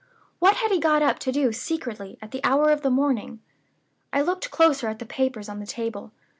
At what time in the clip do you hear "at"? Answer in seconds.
2.23-2.31, 4.87-4.97